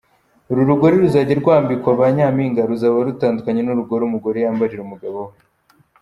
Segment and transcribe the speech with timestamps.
[0.51, 5.35] Uru rugori ruzajya rwambikwa ba Nyampinga ruzaba rutandukanye n’urugori umugore yambarira umugabo we.